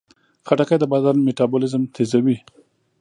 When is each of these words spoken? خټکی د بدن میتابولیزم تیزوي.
خټکی 0.47 0.77
د 0.79 0.83
بدن 0.93 1.15
میتابولیزم 1.25 1.83
تیزوي. 1.95 2.37